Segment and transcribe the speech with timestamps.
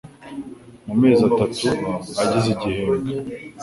[0.85, 1.67] mu mezi atatu
[2.21, 3.13] agize igihembwe,